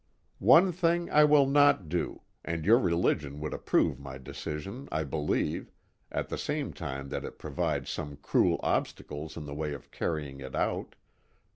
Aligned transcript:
"One 0.39 0.71
thing 0.71 1.11
I 1.11 1.23
will 1.25 1.45
not 1.45 1.87
do 1.87 2.23
and 2.43 2.65
your 2.65 2.79
religion 2.79 3.39
would 3.39 3.53
approve 3.53 3.99
my 3.99 4.17
decision, 4.17 4.89
I 4.91 5.03
believe 5.03 5.69
(at 6.11 6.27
the 6.29 6.39
same 6.39 6.73
time 6.73 7.09
that 7.09 7.23
it 7.23 7.37
provides 7.37 7.91
some 7.91 8.15
cruel 8.17 8.59
obstacles 8.63 9.37
in 9.37 9.45
the 9.45 9.53
way 9.53 9.73
of 9.73 9.91
carrying 9.91 10.39
it 10.39 10.55
out). 10.55 10.95